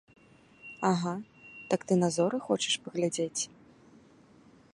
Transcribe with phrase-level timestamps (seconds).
[0.89, 1.13] Ага,
[1.73, 3.41] так ты на зоры хочаш паглядзець?